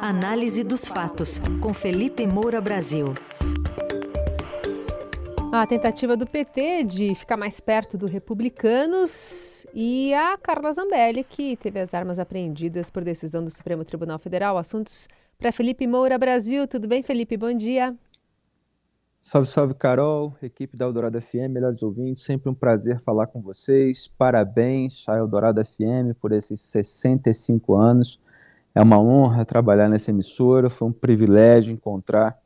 [0.00, 3.12] Análise dos fatos, com Felipe Moura Brasil.
[5.52, 11.56] A tentativa do PT de ficar mais perto do Republicanos e a Carla Zambelli, que
[11.56, 14.56] teve as armas apreendidas por decisão do Supremo Tribunal Federal.
[14.56, 15.08] Assuntos
[15.38, 16.68] para Felipe Moura Brasil.
[16.68, 17.36] Tudo bem, Felipe?
[17.36, 17.96] Bom dia.
[19.18, 24.06] Salve, salve, Carol, equipe da Eldorado FM, melhores ouvintes, sempre um prazer falar com vocês.
[24.06, 28.20] Parabéns à Eldorado FM por esses 65 anos.
[28.76, 32.38] É uma honra trabalhar nessa emissora, foi um privilégio encontrar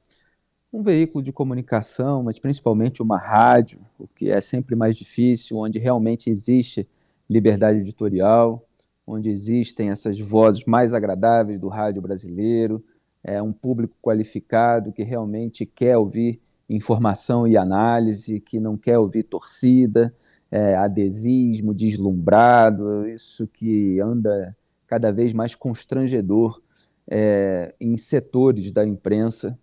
[0.73, 5.81] um veículo de comunicação, mas principalmente uma rádio, o que é sempre mais difícil, onde
[5.81, 6.89] realmente existe
[7.29, 8.65] liberdade editorial,
[9.05, 12.81] onde existem essas vozes mais agradáveis do rádio brasileiro,
[13.25, 19.25] é um público qualificado que realmente quer ouvir informação e análise, que não quer ouvir
[19.25, 20.15] torcida,
[20.49, 24.57] é, adesismo, deslumbrado, isso que anda
[24.91, 26.61] cada vez mais constrangedor
[27.09, 29.57] é, em setores da imprensa.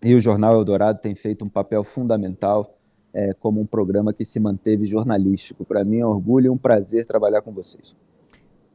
[0.00, 2.78] E o Jornal Eldorado tem feito um papel fundamental
[3.12, 5.64] é, como um programa que se manteve jornalístico.
[5.64, 7.96] Para mim é um orgulho e um prazer trabalhar com vocês.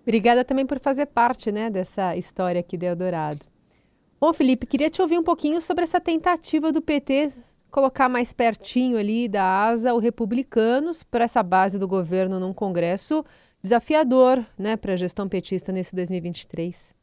[0.02, 3.46] Obrigada também por fazer parte né, dessa história aqui do Eldorado.
[4.20, 7.32] Bom, Felipe, queria te ouvir um pouquinho sobre essa tentativa do PT
[7.72, 13.24] colocar mais pertinho ali da asa o republicanos para essa base do governo num congresso
[13.62, 16.94] desafiador, né, para a gestão petista nesse 2023.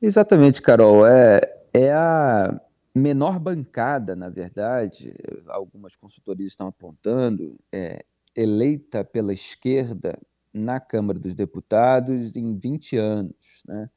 [0.00, 1.06] Exatamente, Carol.
[1.06, 1.40] É,
[1.72, 2.60] é a
[2.94, 5.14] menor bancada, na verdade,
[5.48, 8.04] algumas consultorias estão apontando, é,
[8.34, 10.18] eleita pela esquerda
[10.52, 13.90] na Câmara dos Deputados em 20 anos, né?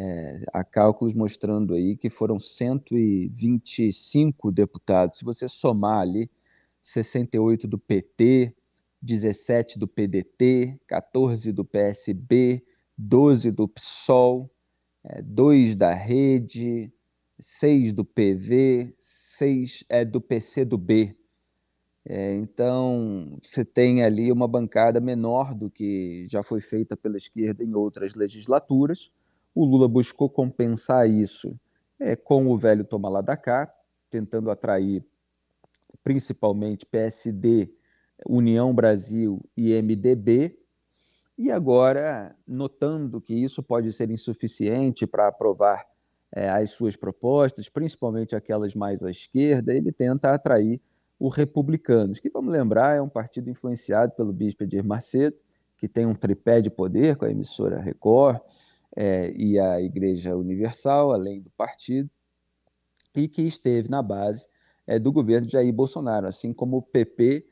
[0.00, 5.18] É, há cálculos mostrando aí que foram 125 deputados.
[5.18, 6.30] Se você somar ali
[6.80, 8.54] 68 do PT,
[9.00, 12.64] 17 do PDT, 14 do PSB,
[12.96, 14.50] 12 do PSOL,
[15.04, 16.92] é, 2 da Rede,
[17.38, 21.16] 6 do PV, 6 é, do PCdoB.
[22.04, 27.62] É, então, você tem ali uma bancada menor do que já foi feita pela esquerda
[27.62, 29.10] em outras legislaturas,
[29.54, 31.54] o Lula buscou compensar isso
[32.00, 33.72] é, com o velho toma lá da cá,
[34.10, 35.04] tentando atrair
[36.02, 37.70] principalmente PSD,
[38.26, 40.58] União Brasil e MDB,
[41.36, 45.86] e agora, notando que isso pode ser insuficiente para aprovar
[46.34, 50.80] é, as suas propostas, principalmente aquelas mais à esquerda, ele tenta atrair
[51.18, 55.36] os republicanos, que, vamos lembrar, é um partido influenciado pelo bispo Edir Macedo,
[55.76, 58.40] que tem um tripé de poder com a emissora Record,
[58.96, 62.10] é, e a Igreja Universal, além do partido,
[63.14, 64.46] e que esteve na base
[64.86, 67.46] é, do governo de Jair Bolsonaro, assim como o PP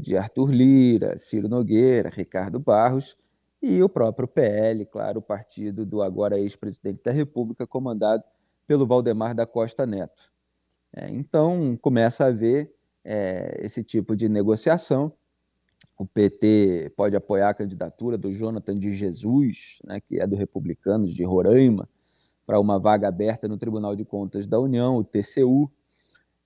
[0.00, 3.16] de Arthur Lira, Ciro Nogueira, Ricardo Barros
[3.62, 8.22] e o próprio PL, claro, o partido do agora ex-presidente da República, comandado
[8.66, 10.32] pelo Valdemar da Costa Neto.
[10.94, 12.72] É, então, começa a haver
[13.04, 15.12] é, esse tipo de negociação
[15.98, 21.14] o PT pode apoiar a candidatura do Jonathan de Jesus, né, que é do Republicanos
[21.14, 21.88] de Roraima,
[22.46, 25.70] para uma vaga aberta no Tribunal de Contas da União, o TCU.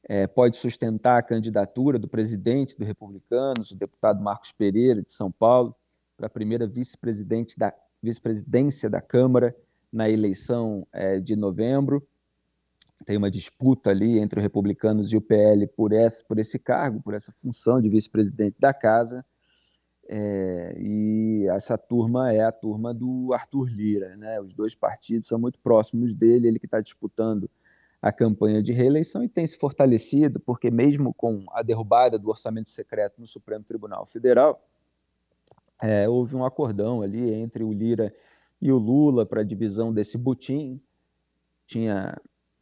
[0.08, 5.30] É, pode sustentar a candidatura do presidente do Republicanos, o deputado Marcos Pereira, de São
[5.30, 5.74] Paulo,
[6.16, 7.72] para a primeira vice-presidente da
[8.02, 9.54] vice-presidência da Câmara
[9.92, 12.06] na eleição é, de novembro.
[13.04, 17.00] Tem uma disputa ali entre os republicanos e o PL por esse, por esse cargo,
[17.02, 19.24] por essa função de vice-presidente da casa.
[20.08, 24.16] É, e essa turma é a turma do Arthur Lira.
[24.16, 24.40] Né?
[24.40, 27.50] Os dois partidos são muito próximos dele, ele que está disputando
[28.02, 32.70] a campanha de reeleição e tem se fortalecido, porque mesmo com a derrubada do orçamento
[32.70, 34.62] secreto no Supremo Tribunal Federal,
[35.82, 38.14] é, houve um acordão ali entre o Lira
[38.60, 40.80] e o Lula para a divisão desse butim.
[41.66, 42.16] Tinha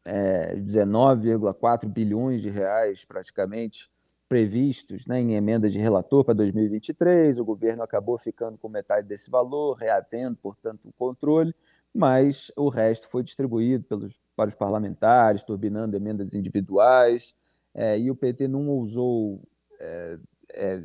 [0.04, 3.90] é, 19,4 bilhões de reais praticamente
[4.28, 9.30] previstos né, em emenda de relator para 2023, o governo acabou ficando com metade desse
[9.30, 11.54] valor, reavendo, portanto, o controle,
[11.94, 17.34] mas o resto foi distribuído pelos, para os parlamentares, turbinando emendas individuais,
[17.74, 19.42] é, e o PT não ousou
[19.80, 20.16] é,
[20.54, 20.80] é,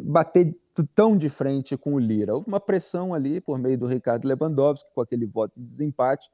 [0.00, 0.56] bater
[0.94, 2.32] tão de frente com o Lira.
[2.32, 6.30] Houve uma pressão ali por meio do Ricardo Lewandowski, com aquele voto de desempate,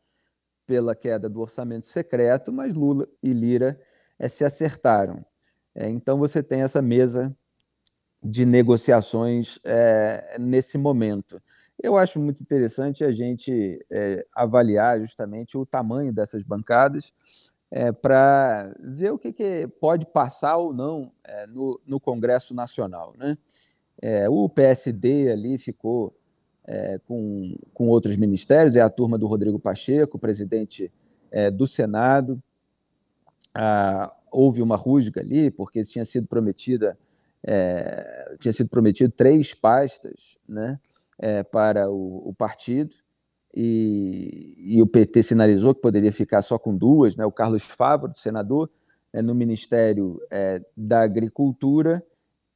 [0.67, 3.81] pela queda do orçamento secreto, mas Lula e Lira
[4.19, 5.25] é, se acertaram.
[5.75, 7.35] É, então você tem essa mesa
[8.23, 11.41] de negociações é, nesse momento.
[11.85, 17.13] Eu acho muito interessante a gente é, avaliar justamente o tamanho dessas bancadas
[17.71, 23.13] é, para ver o que, que, pode passar ou não é, no, no, Congresso Nacional.
[23.19, 23.37] Né?
[24.01, 26.17] É, o PSD ali ficou
[26.67, 30.91] é, com, com outros ministérios, é a turma do Rodrigo Pacheco, presidente
[31.31, 32.43] é, do Senado.
[33.55, 36.99] Ah, houve uma rusga ali, porque tinha sido prometida,
[38.41, 40.81] tinha sido prometido três pastas né,
[41.19, 42.97] é, para o, o partido,
[43.57, 48.13] e, e, o PT sinalizou que poderia ficar só com duas, né, o Carlos Fávaro,
[48.17, 48.69] senador,
[49.13, 52.05] é, no Ministério é, da Agricultura,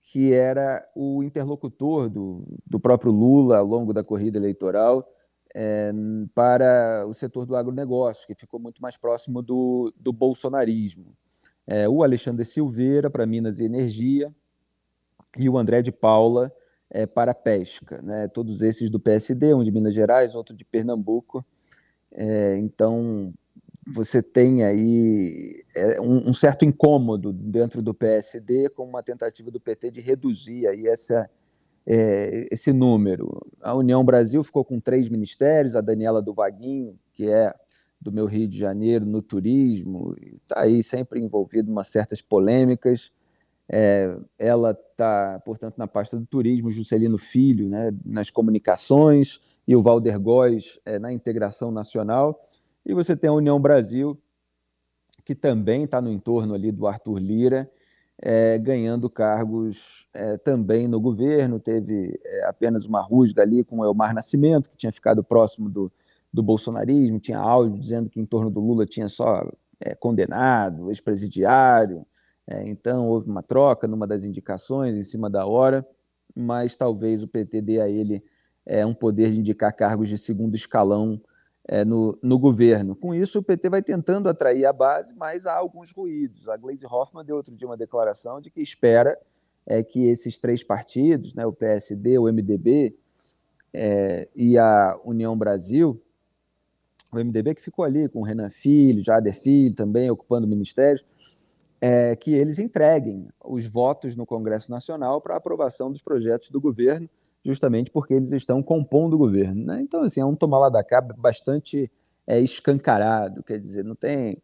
[0.02, 5.06] que era o interlocutor do, do próprio Lula ao longo da corrida eleitoral
[5.54, 5.92] é,
[6.34, 11.14] para o setor do agronegócio, que ficou muito mais próximo do, do bolsonarismo.
[11.66, 14.34] É, o Alexandre Silveira para Minas e Energia
[15.36, 16.52] e o André de Paula
[16.90, 18.00] é, para pesca.
[18.02, 18.28] Né?
[18.28, 21.44] Todos esses do PSD, um de Minas Gerais, outro de Pernambuco.
[22.12, 23.32] É, então,
[23.86, 29.60] você tem aí é, um, um, certo incômodo dentro do PSD com uma tentativa do
[29.60, 31.28] PT de reduzir aí essa,
[31.86, 33.46] é, esse número.
[33.60, 37.54] A União Brasil ficou com três ministérios, a Daniela do Vaguinho, que é
[38.00, 43.10] do meu Rio de Janeiro, no turismo, está aí sempre envolvido em umas certas polêmicas.
[43.70, 49.82] É, ela está, portanto, na pasta do turismo, Juscelino Filho, né, nas comunicações, e o
[49.82, 52.42] Valder Góes é, na integração nacional.
[52.86, 54.18] E você tem a União Brasil,
[55.24, 57.70] que também está no entorno ali do Arthur Lira,
[58.20, 61.60] é, ganhando cargos é, também no governo.
[61.60, 65.92] Teve é, apenas uma rusga ali com o Elmar Nascimento, que tinha ficado próximo do,
[66.32, 69.46] do bolsonarismo, tinha áudio dizendo que em torno do Lula tinha só
[69.78, 72.06] é, condenado, ex-presidiário.
[72.50, 75.86] É, então houve uma troca numa das indicações em cima da hora,
[76.34, 78.24] mas talvez o PT dê a ele
[78.64, 81.20] é, um poder de indicar cargos de segundo escalão
[81.66, 82.96] é, no, no, governo.
[82.96, 86.48] Com isso, o PT vai tentando atrair a base, mas há alguns ruídos.
[86.48, 89.18] A Gleisi Hoffmann deu outro dia uma declaração de que espera
[89.66, 92.96] é, que esses três partidos, né, o PSD, o MDB
[93.74, 96.02] é, e a União Brasil,
[97.12, 101.04] o MDB que ficou ali com o Renan Filho, Jader Filho também ocupando ministérios,
[101.80, 107.08] é, que eles entreguem os votos no Congresso Nacional para aprovação dos projetos do governo
[107.44, 109.64] justamente porque eles estão compondo o governo.
[109.64, 109.80] Né?
[109.82, 111.90] Então, assim, é um tomar lá da cá bastante
[112.26, 114.38] é, escancarado, quer dizer, não tem.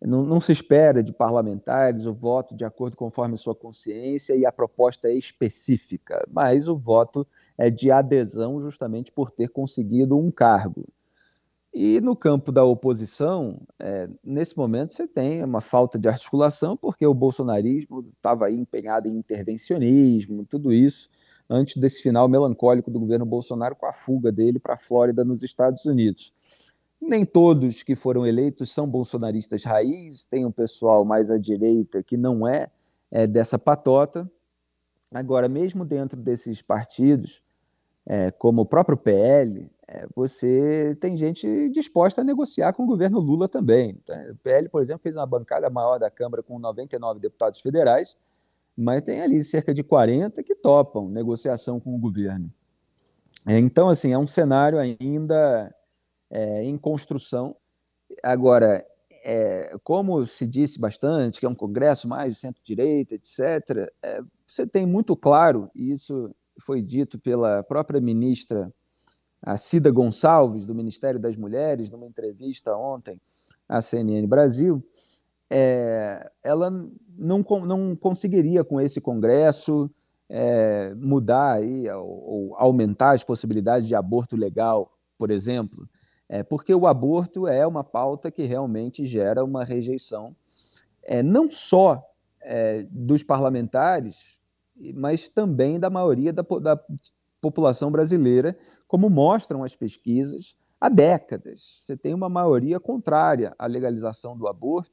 [0.00, 4.52] Não, não, se espera de parlamentares o voto de acordo conforme sua consciência e a
[4.52, 7.26] proposta é específica, mas o voto
[7.58, 10.86] é de adesão justamente por ter conseguido um cargo.
[11.72, 17.06] E no campo da oposição, é, nesse momento você tem uma falta de articulação, porque
[17.06, 21.10] o bolsonarismo estava empenhado em intervencionismo, tudo isso,
[21.48, 25.42] antes desse final melancólico do governo Bolsonaro com a fuga dele para a Flórida, nos
[25.42, 26.32] Estados Unidos.
[27.00, 32.16] Nem todos que foram eleitos são bolsonaristas raiz, tem um pessoal mais à direita que
[32.16, 32.70] não é,
[33.10, 34.28] é dessa patota.
[35.12, 37.40] Agora, mesmo dentro desses partidos,
[38.04, 39.70] é, como o próprio PL,
[40.14, 43.98] você tem gente disposta a negociar com o governo Lula também.
[44.30, 48.16] O PL, por exemplo, fez uma bancada maior da Câmara com 99 deputados federais,
[48.76, 52.52] mas tem ali cerca de 40 que topam negociação com o governo.
[53.46, 55.74] É, então, assim, é um cenário ainda
[56.30, 57.56] é, em construção.
[58.22, 58.86] Agora,
[59.24, 64.66] é, como se disse bastante, que é um congresso mais de centro-direita, etc., é, você
[64.66, 68.72] tem muito claro, e isso foi dito pela própria ministra
[69.42, 73.20] a Cida Gonçalves, do Ministério das Mulheres, numa entrevista ontem
[73.68, 74.82] à CNN Brasil,
[75.50, 76.70] é, ela
[77.16, 79.90] não, não conseguiria, com esse Congresso,
[80.28, 85.88] é, mudar aí, ou, ou, aumentar as possibilidades de aborto legal, por exemplo,
[86.28, 90.36] é, porque o aborto é uma pauta que realmente gera uma rejeição,
[91.02, 92.04] é, não só
[92.42, 94.38] é, dos parlamentares,
[94.94, 96.80] mas também da maioria da, da
[97.40, 101.82] população brasileira, como mostram as pesquisas há décadas.
[101.84, 104.92] Você tem uma maioria contrária à legalização do aborto,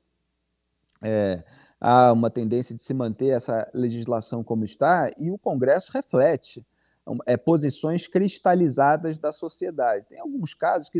[1.01, 1.43] é,
[1.79, 6.65] há uma tendência de se manter essa legislação como está, e o Congresso reflete
[7.25, 10.07] é, posições cristalizadas da sociedade.
[10.07, 10.99] Tem alguns casos que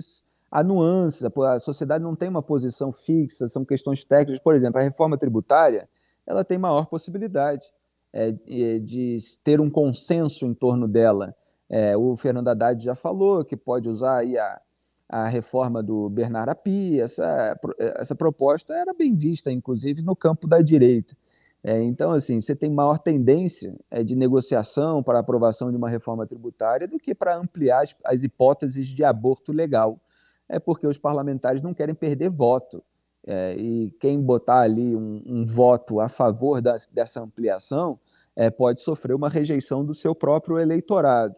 [0.52, 4.42] há nuances, a sociedade não tem uma posição fixa, são questões técnicas.
[4.44, 5.90] Por exemplo, a reforma tributária
[6.26, 7.72] ela tem maior possibilidade
[8.16, 8.32] é,
[8.80, 11.36] de ter um consenso em torno dela.
[11.70, 14.62] É, o Fernando Haddad já falou que pode usar a,
[15.10, 17.60] a reforma do Bernard Api, essa,
[18.00, 21.14] essa proposta era bem vista, inclusive, no campo da direita.
[21.62, 26.26] É, então, assim, você tem maior tendência é, de negociação para aprovação de uma reforma
[26.26, 30.00] tributária do que para ampliar as, as, hipóteses de aborto legal.
[30.48, 32.84] É porque os parlamentares não querem perder voto.
[33.28, 38.00] É, e quem botar ali um, um voto a favor dessa ampliação
[38.36, 41.36] é, pode sofrer uma rejeição do seu próprio eleitorado.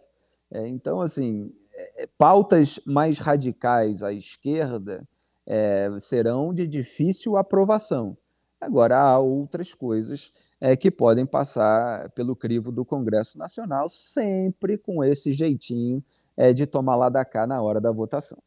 [0.51, 1.53] É, então, assim,
[1.97, 5.07] é, pautas mais radicais à esquerda
[5.45, 8.17] é, serão de difícil aprovação.
[8.59, 15.03] Agora, há outras coisas é, que podem passar pelo crivo do Congresso Nacional, sempre com
[15.03, 16.03] esse jeitinho
[16.35, 18.39] é, de tomar lá da cá na hora da votação.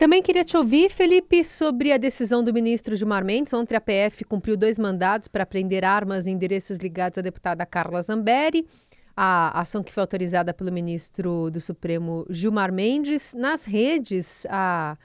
[0.00, 3.52] Também queria te ouvir, Felipe, sobre a decisão do ministro Gilmar Mendes.
[3.52, 8.00] Ontem a PF cumpriu dois mandados para prender armas e endereços ligados à deputada Carla
[8.00, 8.66] Zambelli.
[9.14, 13.34] A ação que foi autorizada pelo ministro do Supremo Gilmar Mendes.
[13.34, 14.96] Nas redes, a,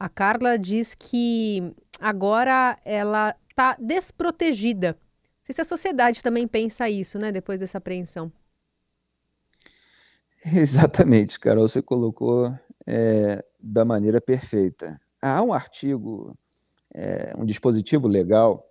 [0.00, 4.92] a Carla diz que agora ela está desprotegida.
[4.92, 8.32] Não sei se a sociedade também pensa isso, né, depois dessa apreensão.
[10.42, 12.50] Exatamente, Carol, você colocou
[12.86, 14.96] é, da maneira perfeita.
[15.20, 16.38] Há um artigo,
[16.94, 18.64] é, um dispositivo legal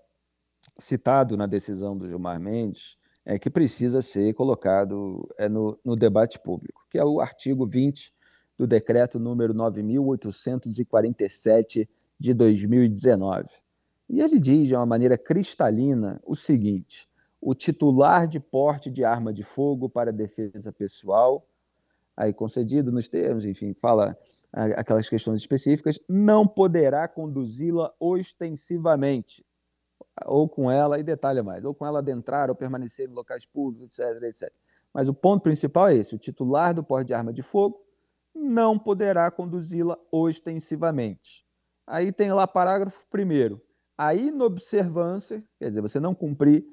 [0.78, 6.40] citado na decisão do Gilmar Mendes, é, que precisa ser colocado é, no, no debate
[6.40, 8.14] público, que é o artigo 20
[8.58, 11.86] do decreto número 9.847
[12.18, 13.50] de 2019.
[14.10, 17.10] E ele diz de uma maneira cristalina o seguinte:
[17.42, 21.46] o titular de porte de arma de fogo para defesa pessoal
[22.18, 24.18] aí concedido nos termos, enfim, fala
[24.54, 29.46] aquelas questões específicas, não poderá conduzi-la ostensivamente,
[30.26, 34.00] ou com ela, e detalha mais, ou com ela adentrar ou permanecer em locais públicos,
[34.00, 34.54] etc, etc.
[34.94, 37.86] Mas o ponto principal é esse: o titular do porte de arma de fogo
[38.34, 41.46] não poderá conduzi-la ostensivamente.
[41.86, 43.62] Aí tem lá parágrafo primeiro.
[43.98, 46.66] A inobservância, quer dizer, você não cumprir,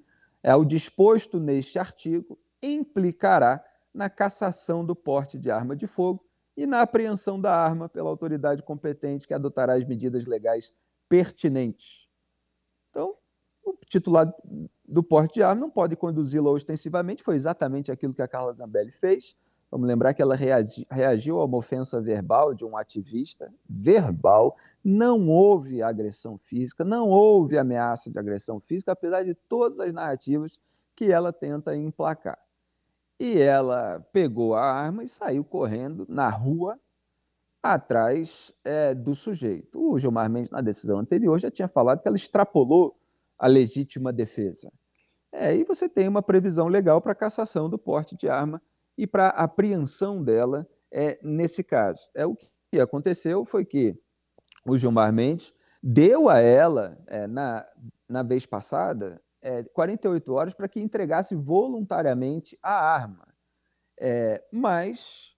[0.42, 3.64] é o disposto neste artigo, implicará
[3.94, 6.23] na cassação do porte de arma de fogo
[6.56, 10.72] e na apreensão da arma pela autoridade competente que adotará as medidas legais
[11.08, 12.08] pertinentes.
[12.90, 13.16] Então,
[13.64, 14.32] o titular
[14.86, 18.92] do porte de arma não pode conduzi-la ostensivamente, foi exatamente aquilo que a Carla Zambelli
[18.92, 19.34] fez.
[19.70, 25.82] Vamos lembrar que ela reagiu a uma ofensa verbal de um ativista, verbal, não houve
[25.82, 30.60] agressão física, não houve ameaça de agressão física, apesar de todas as narrativas
[30.94, 32.38] que ela tenta emplacar.
[33.18, 36.78] E ela pegou a arma e saiu correndo na rua
[37.62, 39.80] atrás é, do sujeito.
[39.80, 42.98] O Gilmar Mendes, na decisão anterior, já tinha falado que ela extrapolou
[43.38, 44.70] a legítima defesa.
[45.32, 48.60] É, e você tem uma previsão legal para cassação do porte de arma
[48.96, 52.08] e para apreensão dela é, nesse caso.
[52.14, 52.36] É o
[52.70, 53.98] que aconteceu foi que
[54.66, 55.52] o Gilmar Mendes
[55.82, 57.66] deu a ela, é, na,
[58.08, 63.28] na vez passada, é, 48 horas para que entregasse voluntariamente a arma.
[64.00, 65.34] É, mas,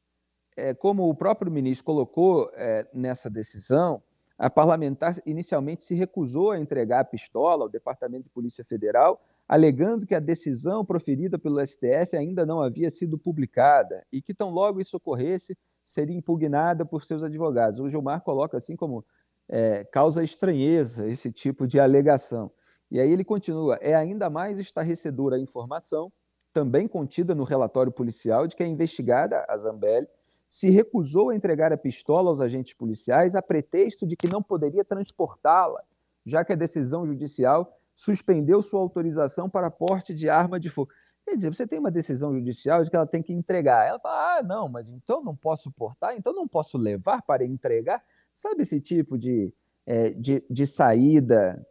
[0.56, 4.00] é, como o próprio ministro colocou é, nessa decisão,
[4.38, 10.06] a parlamentar inicialmente se recusou a entregar a pistola ao Departamento de Polícia Federal, alegando
[10.06, 14.80] que a decisão proferida pelo STF ainda não havia sido publicada e que, tão logo
[14.80, 17.80] isso ocorresse, seria impugnada por seus advogados.
[17.80, 19.04] O Gilmar coloca assim como
[19.48, 22.52] é, causa estranheza esse tipo de alegação.
[22.90, 26.12] E aí ele continua: é ainda mais estarrecedora a informação,
[26.52, 30.08] também contida no relatório policial, de que a investigada, a Zambelli,
[30.48, 34.84] se recusou a entregar a pistola aos agentes policiais a pretexto de que não poderia
[34.84, 35.82] transportá-la,
[36.24, 40.90] já que a decisão judicial suspendeu sua autorização para porte de arma de fogo.
[41.24, 43.84] Quer dizer, você tem uma decisão judicial de que ela tem que entregar.
[43.84, 48.00] Ela fala, ah, não, mas então não posso portar, então não posso levar para entregar.
[48.32, 49.52] Sabe esse tipo de,
[49.84, 51.66] é, de, de saída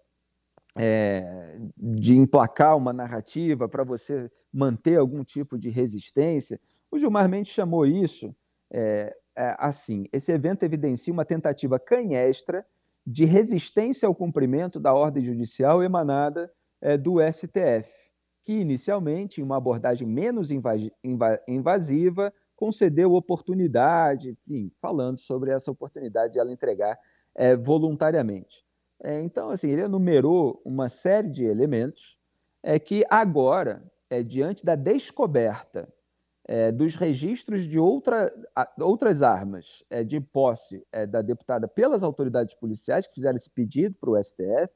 [0.75, 6.59] é, de emplacar uma narrativa para você manter algum tipo de resistência.
[6.91, 8.35] O Gilmar Mendes chamou isso
[8.71, 12.65] é, é, assim: esse evento evidencia uma tentativa canhestra
[13.05, 16.51] de resistência ao cumprimento da ordem judicial emanada
[16.81, 17.89] é, do STF,
[18.43, 20.49] que inicialmente, em uma abordagem menos
[21.47, 26.97] invasiva, concedeu oportunidade, enfim, falando sobre essa oportunidade de ela entregar
[27.35, 28.64] é, voluntariamente.
[29.03, 32.17] É, então, assim, ele enumerou uma série de elementos
[32.63, 35.87] é, que agora, é, diante da descoberta
[36.47, 42.03] é, dos registros de outra, a, outras armas é, de posse é, da deputada pelas
[42.03, 44.69] autoridades policiais que fizeram esse pedido para o STF,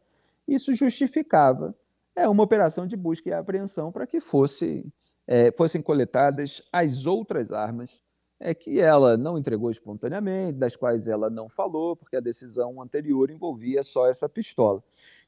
[0.47, 1.75] isso justificava
[2.15, 4.85] é, uma operação de busca e apreensão para que fosse,
[5.27, 8.01] é, fossem coletadas as outras armas
[8.39, 13.29] é que ela não entregou espontaneamente, das quais ela não falou, porque a decisão anterior
[13.29, 14.81] envolvia só essa pistola.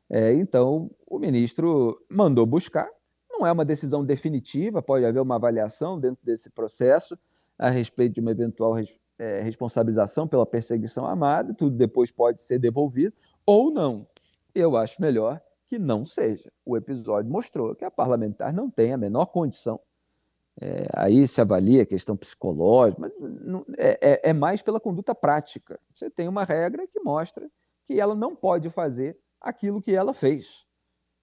[0.10, 2.90] É, então, o ministro mandou buscar.
[3.30, 7.18] Não é uma decisão definitiva, pode haver uma avaliação dentro desse processo
[7.58, 8.76] a respeito de uma eventual
[9.20, 13.14] é, responsabilização pela perseguição armada, tudo depois pode ser devolvido,
[13.46, 14.08] ou não.
[14.54, 16.52] Eu acho melhor que não seja.
[16.66, 19.80] O episódio mostrou que a parlamentar não tem a menor condição
[20.60, 25.16] É, aí se avalia a questão psicológica, mas não, é, é, é mais pela conduta
[25.16, 25.80] prática.
[25.96, 27.50] Você tem uma regra que mostra
[27.88, 30.66] que ela não pode fazer aquilo que ela fez.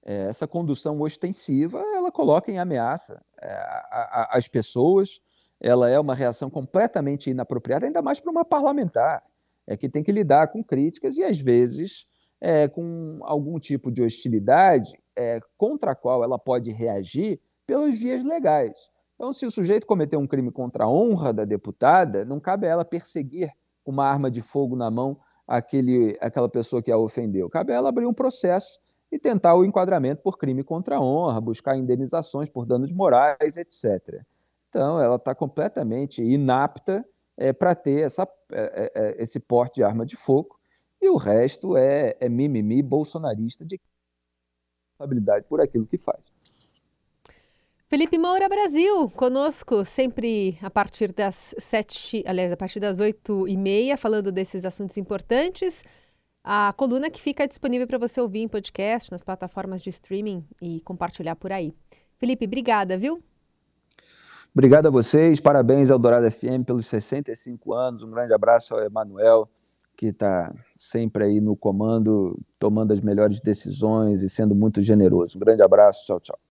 [0.05, 5.21] É, essa condução ostensiva, ela coloca em ameaça é, a, a, as pessoas,
[5.61, 9.23] ela é uma reação completamente inapropriada, ainda mais para uma parlamentar,
[9.67, 12.07] é que tem que lidar com críticas e, às vezes,
[12.41, 14.99] é, com algum tipo de hostilidade
[15.57, 18.89] contra a qual ela pode reagir pelas vias legais.
[19.19, 22.71] Então, se o sujeito cometeu um crime contra a honra da deputada, não cabe a
[22.71, 27.51] ela perseguir com uma arma de fogo na mão aquele, aquela pessoa que a ofendeu.
[27.51, 28.79] Cabe a ela abrir um processo
[29.11, 34.23] e tentar o enquadramento por crime contra a honra, buscar indenizações por danos morais, etc.
[34.69, 37.05] Então, ela está completamente inapta
[37.37, 38.23] é, para ter essa,
[38.53, 40.61] é, é, é, esse porte de arma de fogo,
[41.01, 43.81] e o resto é, é mimimi bolsonarista de
[44.99, 46.21] responsabilidade por aquilo que faz.
[47.91, 53.57] Felipe Moura Brasil, conosco sempre a partir das sete, aliás, a partir das oito e
[53.57, 55.83] meia, falando desses assuntos importantes.
[56.45, 60.83] A coluna que fica disponível para você ouvir em podcast, nas plataformas de streaming e
[60.83, 61.73] compartilhar por aí.
[62.19, 63.23] Felipe, obrigada, viu?
[64.53, 68.03] Obrigado a vocês, parabéns ao Dourado FM pelos 65 anos.
[68.03, 69.49] Um grande abraço ao Emanuel,
[69.97, 75.39] que está sempre aí no comando, tomando as melhores decisões e sendo muito generoso.
[75.39, 76.39] Um grande abraço, tchau, tchau.